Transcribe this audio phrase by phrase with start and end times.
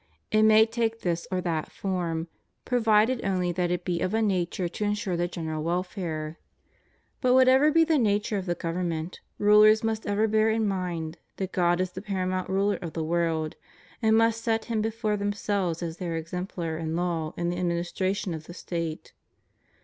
[0.31, 2.27] It may take this or that form,
[2.65, 6.39] provided only that it be of a nature to insure the general welfare.
[7.21, 11.51] But whatever be the nature of the government, rulers must ever bear in mind that
[11.51, 13.55] God is the paramount ruler of the world,
[14.01, 18.33] and must set Him before themselves as their exemplar and law in the admin istration
[18.33, 19.13] of the State.